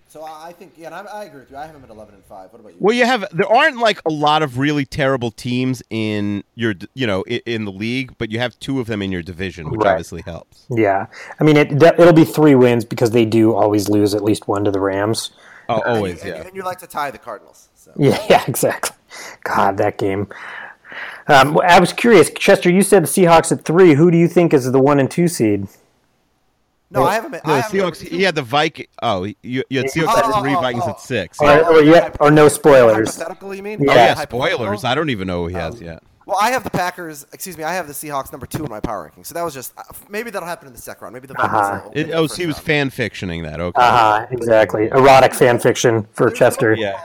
[0.08, 1.58] So I I think yeah, and I, I agree with you.
[1.58, 2.52] I have him at eleven and five.
[2.52, 2.78] What about you?
[2.80, 7.08] Well, you have there aren't like a lot of really terrible teams in your you
[7.08, 9.80] know in, in the league, but you have two of them in your division, which
[9.82, 9.92] Right.
[9.92, 10.66] obviously helps.
[10.70, 11.08] Yeah,
[11.40, 11.72] I mean it.
[11.82, 15.32] It'll be three wins because they do always lose at least one to the Rams.
[15.70, 16.42] Oh, And you- always, and, yeah.
[16.48, 17.70] and you like to tie the Cardinals.
[17.76, 17.92] So.
[17.96, 18.96] Yeah, yeah, exactly.
[19.44, 20.28] God, that game.
[21.28, 22.70] Um, I was curious, Chester.
[22.70, 23.94] You said the Seahawks at three.
[23.94, 25.68] Who do you think is the one and two seed?
[26.90, 27.32] No, I haven't.
[27.32, 28.00] No, I the have him at Seahawks.
[28.10, 28.16] two.
[28.18, 28.88] He had the Viking.
[29.02, 29.36] Oh, you,
[29.70, 30.90] you had Seahawks Oh, at three, oh, oh, Vikings oh.
[30.90, 31.38] at six.
[31.42, 33.16] Oh, Or, or, yeah, or no spoilers.
[33.16, 33.82] Hypothetical, you mean?
[33.82, 33.92] Yeah.
[33.92, 34.84] Oh yeah, spoilers.
[34.84, 36.04] I don't even know who he has yet.
[36.26, 37.26] Well, I have the Packers.
[37.34, 39.24] Excuse me, I have the Seahawks number two in my power ranking.
[39.24, 41.14] So that was just uh, maybe that'll happen in the second round.
[41.14, 41.54] Maybe the Vikings.
[41.54, 41.82] Uh-huh.
[41.86, 42.66] will It, oh, so he was round.
[42.66, 43.60] fan fictioning that.
[43.62, 43.82] Okay.
[43.82, 44.88] Uh-huh, exactly.
[44.88, 46.74] Erotic fan fiction for Chester.
[46.74, 47.00] yeah.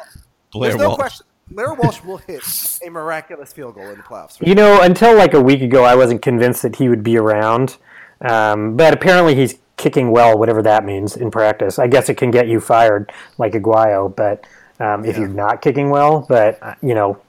[0.53, 0.99] Blair There's no Walsh.
[0.99, 1.26] question.
[1.51, 2.43] Blair Walsh will hit
[2.85, 4.41] a miraculous field goal in the playoffs.
[4.41, 4.49] Right?
[4.49, 7.77] You know, until like a week ago, I wasn't convinced that he would be around.
[8.21, 11.79] Um, but apparently, he's kicking well, whatever that means in practice.
[11.79, 14.47] I guess it can get you fired, like Aguayo, but
[14.81, 17.21] um, if you're not kicking well, but you know,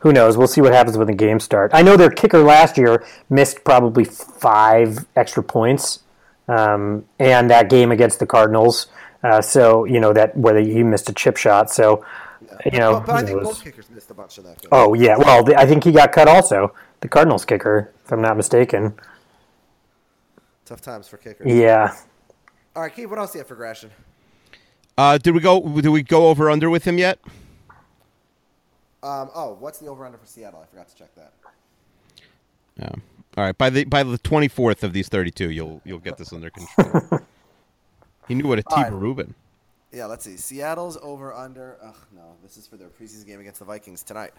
[0.00, 0.36] who knows?
[0.36, 1.70] We'll see what happens when the game start.
[1.72, 6.00] I know their kicker last year missed probably five extra points,
[6.48, 8.88] um, and that game against the Cardinals.
[9.22, 11.70] Uh, so you know that whether he missed a chip shot.
[11.70, 12.04] So
[12.64, 13.54] You know, but, but I think knows?
[13.54, 14.60] both kickers missed a bunch of that.
[14.60, 14.68] Game.
[14.72, 16.74] Oh yeah, well the, I think he got cut also.
[17.00, 18.94] The Cardinals kicker, if I'm not mistaken.
[20.64, 21.52] Tough times for kickers.
[21.52, 21.94] Yeah.
[22.74, 23.90] All right, Keith, what else do you have for Gratian?
[24.96, 25.60] Uh, did we go?
[25.60, 27.18] Did we go over under with him yet?
[29.02, 30.60] Um, oh, what's the over under for Seattle?
[30.62, 31.32] I forgot to check that.
[32.78, 32.88] Yeah.
[33.36, 33.56] All right.
[33.56, 36.50] By the by the twenty fourth of these thirty two, you'll you'll get this under
[36.50, 37.20] control.
[38.28, 38.68] he knew what a T.
[38.70, 38.92] All right.
[38.92, 39.34] Rubin.
[39.92, 40.36] Yeah, let's see.
[40.36, 41.76] Seattle's over under.
[41.84, 44.32] Ugh, no, this is for their preseason game against the Vikings tonight.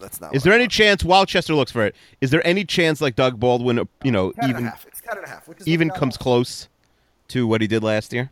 [0.00, 0.34] That's not.
[0.34, 0.72] Is there I any want.
[0.72, 1.94] chance while Chester looks for it?
[2.20, 4.72] Is there any chance like Doug Baldwin, uh, you know, Ten even.
[4.86, 5.46] It's ten and a half.
[5.46, 6.22] Which is even what comes got.
[6.22, 6.68] close
[7.28, 8.30] to what he did last year?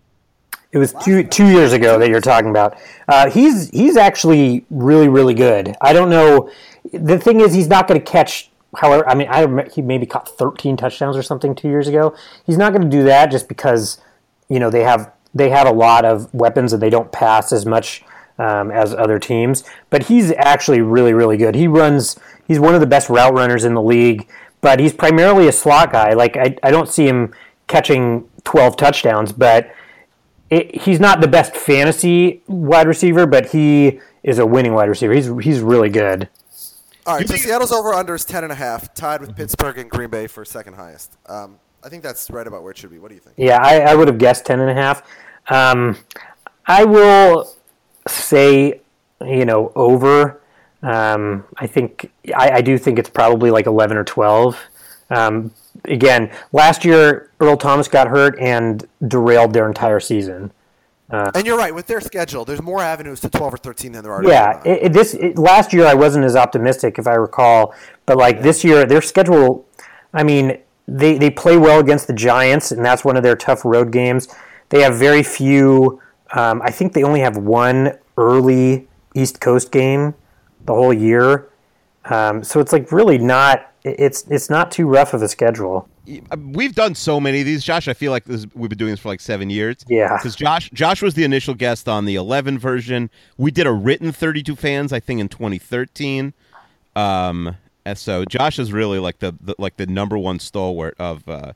[0.72, 2.78] It was two two years ago that you're talking about.
[3.06, 5.76] Uh, he's he's actually really really good.
[5.80, 6.50] I don't know.
[6.92, 8.50] The thing is, he's not going to catch.
[8.76, 12.14] However, I mean, I he maybe caught 13 touchdowns or something two years ago.
[12.46, 13.98] He's not going to do that just because
[14.48, 17.64] you know they have they have a lot of weapons and they don't pass as
[17.64, 18.02] much
[18.38, 19.64] um, as other teams.
[19.90, 21.54] But he's actually really really good.
[21.54, 22.18] He runs.
[22.46, 24.28] He's one of the best route runners in the league.
[24.60, 26.14] But he's primarily a slot guy.
[26.14, 27.32] Like I, I don't see him
[27.68, 29.72] catching 12 touchdowns, but
[30.50, 35.12] it, he's not the best fantasy wide receiver, but he is a winning wide receiver.
[35.12, 36.28] He's he's really good.
[37.06, 39.78] All right, so think- Seattle's over under is ten and a half, tied with Pittsburgh
[39.78, 41.16] and Green Bay for second highest.
[41.26, 42.98] Um, I think that's right about where it should be.
[42.98, 43.34] What do you think?
[43.38, 45.02] Yeah, I, I would have guessed ten and a half.
[45.48, 45.96] Um,
[46.66, 47.54] I will
[48.06, 48.80] say,
[49.24, 50.40] you know, over.
[50.82, 54.58] Um, I think I, I do think it's probably like eleven or twelve.
[55.10, 55.52] Um,
[55.86, 60.52] again, last year Earl Thomas got hurt and derailed their entire season.
[61.10, 62.44] And you're right with their schedule.
[62.44, 64.22] There's more avenues to twelve or thirteen than there are.
[64.24, 67.74] Yeah, it, it- this it, last year I wasn't as optimistic, if I recall.
[68.06, 69.66] But like this year, their schedule,
[70.12, 73.64] I mean, they they play well against the Giants, and that's one of their tough
[73.64, 74.28] road games.
[74.70, 76.00] They have very few.
[76.32, 80.14] Um, I think they only have one early East Coast game
[80.66, 81.48] the whole year.
[82.06, 83.72] Um, so it's like really not.
[83.84, 85.88] It's it's not too rough of a schedule.
[86.30, 87.86] Uh, We've done so many of these, Josh.
[87.86, 89.76] I feel like this, we've been doing this for like seven years.
[89.88, 90.16] Yeah.
[90.16, 93.10] Because Josh, Josh was the initial guest on the 11 version.
[93.36, 96.32] We did a written 32 fans, I think, in 2013.
[96.96, 101.26] Um, and so Josh is really like the, the like the number one stalwart of
[101.28, 101.52] uh,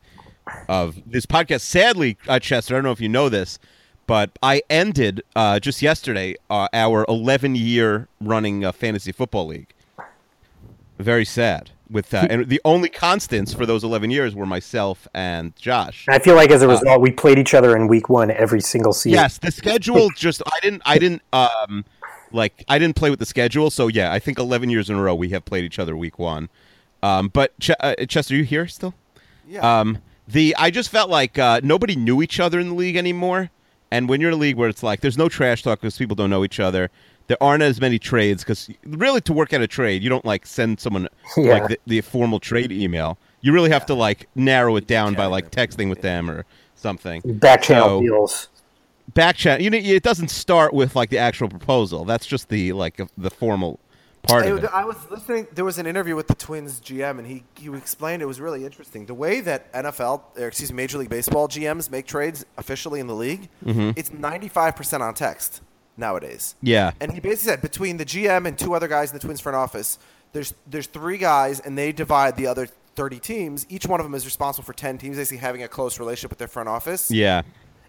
[0.69, 1.61] of this podcast.
[1.61, 3.59] Sadly, uh, Chester, I don't know if you know this,
[4.07, 9.73] but I ended uh, just yesterday uh, our 11 year running uh, fantasy football league.
[10.99, 11.71] Very sad.
[11.91, 16.07] With uh, and the only constants for those 11 years were myself and Josh.
[16.09, 18.95] I feel like as a result, we played each other in week one every single
[18.95, 19.19] season.
[19.19, 21.85] Yes, the schedule just I didn't I didn't um
[22.31, 25.03] like I didn't play with the schedule, so yeah, I think 11 years in a
[25.03, 26.49] row we have played each other week 1.
[27.03, 28.95] Um but Ch- uh, Chester, are you here still?
[29.47, 29.81] Yeah.
[29.81, 33.51] Um the I just felt like uh nobody knew each other in the league anymore.
[33.91, 36.17] And when you're in a league where it's like there's no trash talk because people
[36.17, 36.91] don't know each other,
[37.27, 40.47] there aren't as many trades because really to work out a trade, you don't like
[40.47, 41.53] send someone Yeah.
[41.53, 43.19] like the, the formal trade email.
[43.43, 47.21] You really have to like narrow it down by like texting with them or something.
[47.25, 48.49] Back channel So- deals.
[49.15, 49.61] back chat.
[49.61, 52.05] You know, it doesn't start with like the actual proposal.
[52.07, 53.79] That's just the like the formal
[54.23, 54.71] part of it.
[54.73, 55.47] I was listening.
[55.53, 58.65] There was an interview with the Twins GM, and he he explained it was really
[58.65, 59.07] interesting.
[59.07, 63.07] The way that NFL, or excuse me, Major League Baseball GMs make trades officially in
[63.07, 63.91] the league, mm-hmm.
[63.97, 65.61] it's ninety five percent on text
[65.97, 66.55] nowadays.
[66.63, 66.93] Yeah.
[67.01, 69.57] And he basically said between the GM and two other guys in the Twins front
[69.57, 69.99] office,
[70.33, 73.67] there's there's three guys, and they divide the other thirty teams.
[73.69, 76.39] Each one of them is responsible for ten teams, basically having a close relationship with
[76.39, 77.11] their front office.
[77.11, 77.43] Yeah,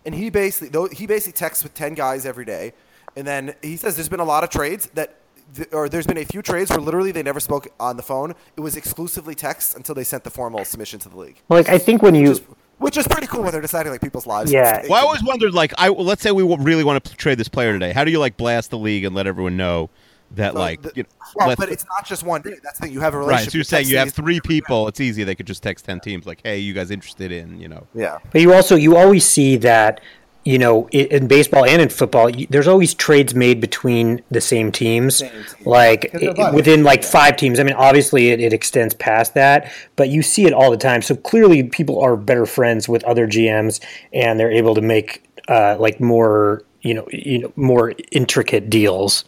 [0.05, 2.73] And he basically he basically texts with ten guys every day,
[3.15, 5.15] and then he says there's been a lot of trades that,
[5.55, 8.33] th- or there's been a few trades where literally they never spoke on the phone.
[8.57, 11.77] It was exclusively text until they sent the formal submission to the league, Like I
[11.77, 12.45] think when you which is,
[12.79, 14.51] which is pretty cool when they're deciding like people's lives.
[14.51, 14.81] Yeah.
[14.89, 17.73] well, I always wondered like, I let's say we really want to trade this player
[17.73, 17.93] today.
[17.93, 19.89] How do you like blast the league and let everyone know
[20.31, 22.55] that Well, like, the- you know, well, let's- but it's not just one day.
[22.63, 22.93] That's the thing.
[22.93, 23.29] You have a relationship.
[23.29, 23.37] right?
[23.45, 23.51] relationship.
[23.51, 24.87] So you're saying you have three people.
[24.87, 25.23] It's easy.
[25.23, 27.85] They could just text ten teams like, hey, you guys interested in you know?
[27.93, 28.17] Yeah.
[28.31, 30.01] But you also you always see that
[30.45, 35.23] you know in baseball and in football, there's always trades made between the same teams,
[35.65, 37.59] like i- within like five teams.
[37.59, 41.01] I mean, obviously it, it extends past that, but you see it all the time.
[41.01, 43.79] So clearly, people are better friends with other GMs,
[44.13, 49.25] and they're able to make uh, like more you know you know more intricate deals.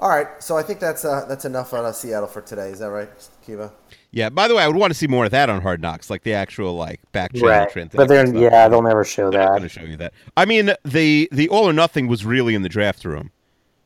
[0.00, 0.28] All right.
[0.42, 2.70] So I think that's uh, that's enough on uh, Seattle for today.
[2.70, 3.08] Is that right,
[3.44, 3.72] Kiva?
[4.10, 4.30] Yeah.
[4.30, 6.22] By the way, I would want to see more of that on Hard Knocks, like
[6.22, 9.48] the actual like back channel Right, transaction but they're yeah, they'll never show They're not
[9.58, 9.80] going to that.
[9.80, 10.12] show you that.
[10.36, 13.30] I mean, the the all or nothing was really in the draft room,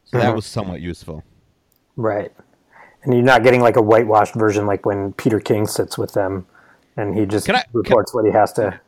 [0.05, 0.27] so Uh-huh.
[0.29, 1.25] that was somewhat useful.
[1.97, 2.33] Right.
[3.03, 6.47] And you're not getting like a whitewashed version like when Peter King sits with them
[6.97, 8.81] and he just I- reports what he has to.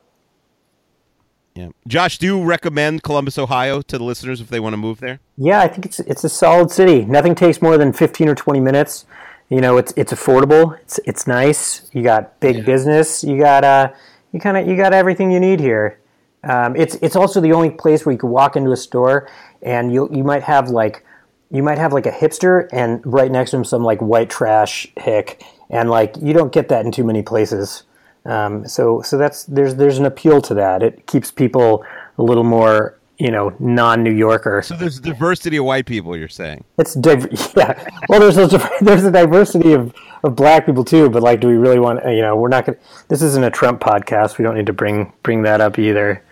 [1.56, 1.68] Yeah.
[1.86, 5.20] Josh, do you recommend Columbus, Ohio to the listeners if they want to move there?
[5.36, 7.04] Yeah, I think it's it's a solid city.
[7.04, 9.04] Nothing takes more than fifteen or twenty minutes.
[9.54, 10.76] You know, it's it's affordable.
[10.80, 11.88] It's it's nice.
[11.92, 13.22] You got big business.
[13.22, 13.92] You got uh,
[14.32, 16.00] you kind of you got everything you need here.
[16.42, 19.28] Um, it's it's also the only place where you can walk into a store
[19.62, 21.06] and you you might have like
[21.52, 24.88] you might have like a hipster and right next to him some like white trash
[24.96, 27.84] hick and like you don't get that in too many places.
[28.24, 30.82] Um, so so that's there's there's an appeal to that.
[30.82, 31.84] It keeps people
[32.18, 34.62] a little more you know non New Yorker.
[34.62, 36.16] So there's a diversity of white people.
[36.16, 37.88] You're saying It's div- yeah.
[38.08, 41.54] Well, there's a, there's a diversity of, of black people too, but like, do we
[41.54, 42.04] really want?
[42.04, 42.78] You know, we're not gonna.
[43.08, 44.38] This isn't a Trump podcast.
[44.38, 46.22] We don't need to bring bring that up either.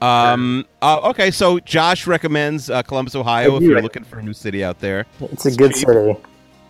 [0.00, 0.66] Um.
[0.80, 1.30] Uh, okay.
[1.30, 5.06] So Josh recommends uh, Columbus, Ohio, if you're looking for a new city out there.
[5.20, 6.16] It's a good city.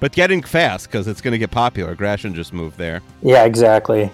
[0.01, 1.95] But getting fast because it's going to get popular.
[1.95, 3.03] Gratian just moved there.
[3.23, 4.11] Yeah, exactly.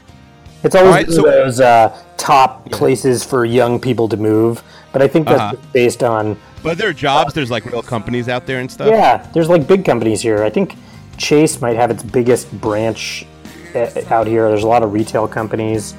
[0.63, 4.63] It's always Alright, one so- of those uh, top places for young people to move,
[4.93, 5.57] but I think that's Uh-huh.
[5.73, 7.35] based on But there are jobs.
[7.35, 8.89] There's like real companies out there and stuff.
[8.89, 9.27] yeah.
[9.33, 10.43] There's like big companies here.
[10.43, 10.75] I think
[11.17, 13.27] Chase might have its biggest branch
[13.75, 14.49] uh, out here.
[14.49, 15.95] There's a lot of retail companies,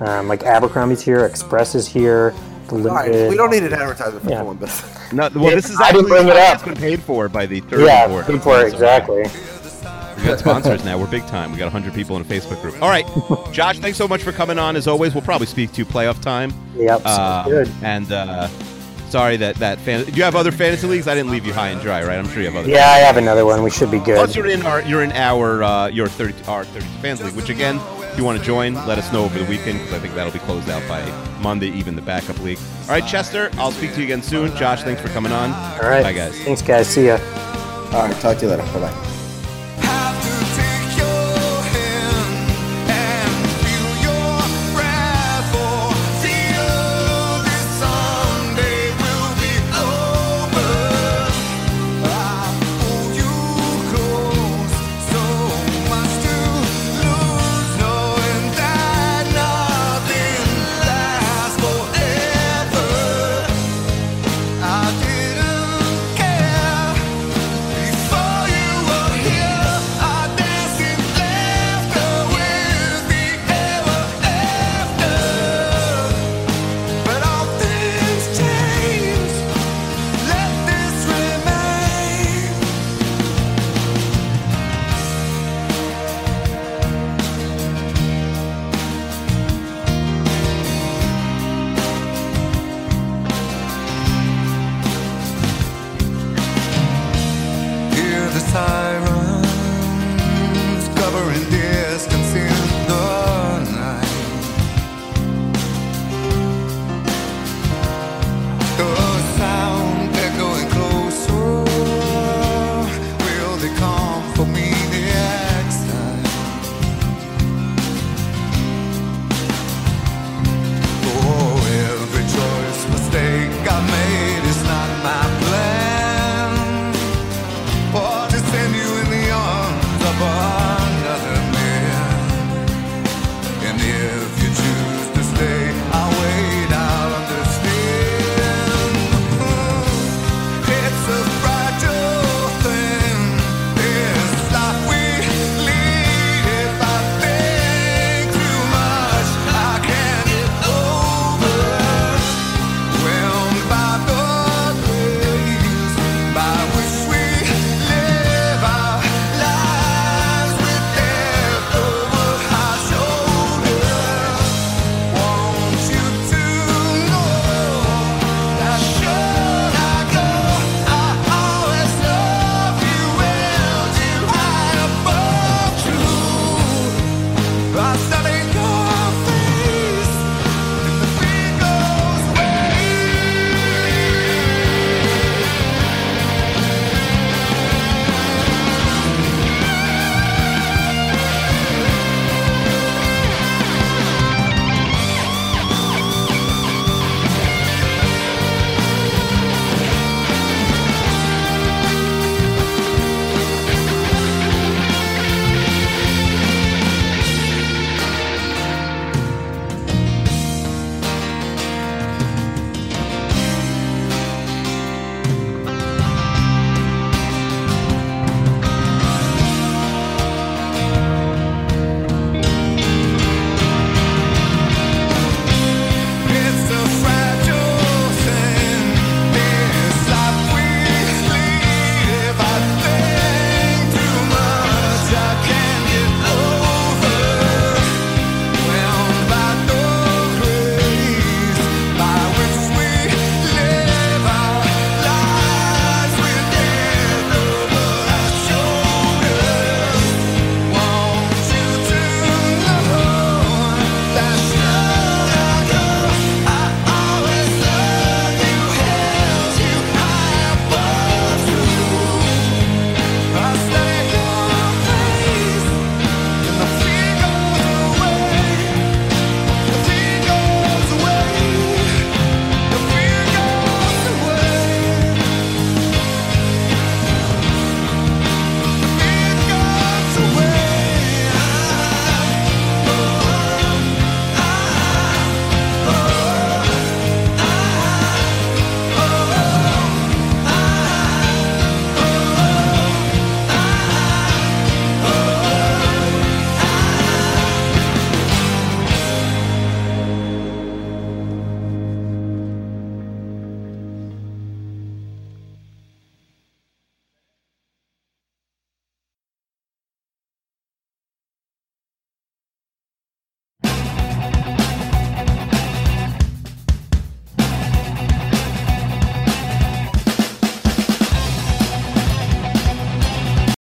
[0.00, 2.34] um, like Abercrombie's here, Express is here.
[2.68, 4.38] The All right, we don't need an advertisement for Yeah.
[4.40, 4.82] Columbus.
[5.12, 6.54] No, well, this is I didn't actually bring it up.
[6.54, 8.26] It's been paid for by the third Yeah, board.
[8.26, 9.24] good for it, So, exactly.
[10.24, 10.98] We got sponsors now.
[10.98, 11.52] We're big time.
[11.52, 12.80] We got 100 people in a Facebook group.
[12.82, 13.04] All right,
[13.52, 14.74] Josh, thanks so much for coming on.
[14.74, 16.50] As always, we'll probably speak to you playoff time.
[16.76, 17.70] Yep, sounds Uh, good.
[17.82, 18.48] And uh,
[19.10, 20.04] sorry that that fan.
[20.06, 21.08] Do you have other fantasy leagues?
[21.08, 22.16] I didn't leave you high and dry, right?
[22.18, 22.70] I'm sure you have other.
[22.70, 23.62] Yeah, I have another one.
[23.62, 24.16] We should be good.
[24.16, 27.34] Plus, you're in our you're in our uh, your 30 our 30 fans league.
[27.34, 27.78] Which again,
[28.10, 30.32] if you want to join, let us know over the weekend because I think that'll
[30.32, 31.02] be closed out by
[31.42, 32.58] Monday, even the backup league.
[32.84, 34.56] All right, Chester, I'll speak to you again soon.
[34.56, 35.50] Josh, thanks for coming on.
[35.52, 36.02] All right.
[36.02, 36.34] bye guys.
[36.40, 36.88] Thanks, guys.
[36.88, 37.18] See ya.
[37.92, 38.62] All right, talk to you later.
[38.72, 39.10] Bye bye.